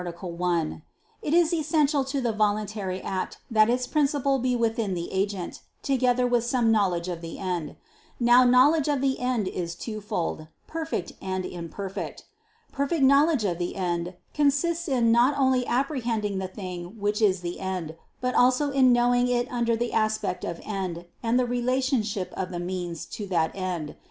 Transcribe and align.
1), 0.01 0.81
it 1.21 1.31
is 1.31 1.53
essential 1.53 2.03
to 2.03 2.19
the 2.19 2.33
voluntary 2.33 2.99
act 3.03 3.37
that 3.51 3.69
its 3.69 3.85
principle 3.85 4.39
be 4.39 4.55
within 4.55 4.95
the 4.95 5.11
agent, 5.11 5.61
together 5.83 6.25
with 6.25 6.43
some 6.43 6.71
knowledge 6.71 7.07
of 7.07 7.21
the 7.21 7.37
end. 7.37 7.75
Now 8.19 8.43
knowledge 8.43 8.87
of 8.87 8.99
the 8.99 9.19
end 9.19 9.47
is 9.47 9.75
twofold; 9.75 10.47
perfect 10.65 11.11
and 11.21 11.45
imperfect. 11.45 12.25
Perfect 12.71 13.03
knowledge 13.03 13.43
of 13.45 13.59
the 13.59 13.75
end 13.75 14.15
consists 14.33 14.87
in 14.87 15.11
not 15.11 15.37
only 15.37 15.67
apprehending 15.67 16.39
the 16.39 16.47
thing 16.47 16.99
which 16.99 17.21
is 17.21 17.41
the 17.41 17.59
end, 17.59 17.95
but 18.21 18.33
also 18.33 18.71
in 18.71 18.91
knowing 18.91 19.27
it 19.27 19.47
under 19.51 19.75
the 19.75 19.93
aspect 19.93 20.43
of 20.43 20.59
end, 20.63 21.05
and 21.21 21.37
the 21.37 21.45
relationship 21.45 22.33
of 22.35 22.49
the 22.49 22.59
means 22.59 23.05
to 23.05 23.27
that 23.27 23.55
end. 23.55 23.95